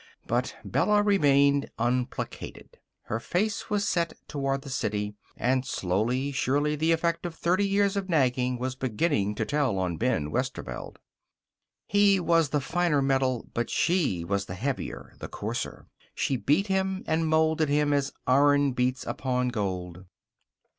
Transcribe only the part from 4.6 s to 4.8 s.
the